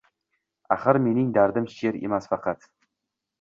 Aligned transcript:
Axir 0.75 0.99
mening 1.07 1.27
dardim 1.35 1.67
Sher 1.75 2.01
emas 2.09 2.31
faqat 2.33 2.67